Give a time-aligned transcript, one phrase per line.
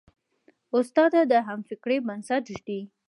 [0.77, 2.79] استاد د همفکرۍ بنسټ ږدي.